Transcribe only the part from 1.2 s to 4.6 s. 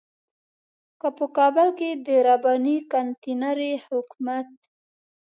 کابل کې د رباني کانتينري حکومت.